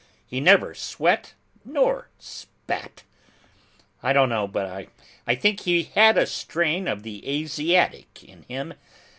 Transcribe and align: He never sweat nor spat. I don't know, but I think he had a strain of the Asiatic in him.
He 0.25 0.39
never 0.39 0.73
sweat 0.73 1.35
nor 1.63 2.07
spat. 2.17 3.03
I 4.01 4.13
don't 4.13 4.29
know, 4.29 4.47
but 4.47 4.87
I 5.27 5.35
think 5.35 5.59
he 5.59 5.83
had 5.83 6.17
a 6.17 6.25
strain 6.25 6.87
of 6.87 7.03
the 7.03 7.23
Asiatic 7.29 8.23
in 8.23 8.41
him. 8.47 8.73